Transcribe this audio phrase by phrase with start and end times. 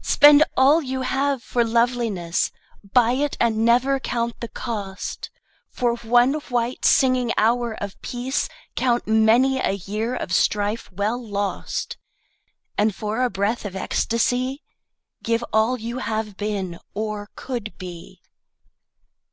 [0.00, 2.52] Spend all you have for loveliness,
[2.92, 5.28] Buy it and never count the cost;
[5.70, 11.96] For one white singing hour of peace Count many a year of strife well lost,
[12.78, 14.62] And for a breath of ecstacy
[15.20, 18.22] Give all you have been, or could be.